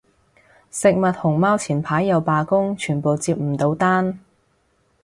[0.71, 4.19] 食物熊貓前排又罷工，全部接唔到單